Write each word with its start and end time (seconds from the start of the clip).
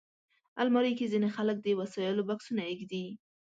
الماري 0.61 0.93
کې 0.97 1.11
ځینې 1.13 1.29
خلک 1.35 1.57
د 1.61 1.67
وسایلو 1.79 2.27
بکسونه 2.29 2.61
ایږدي 2.69 3.05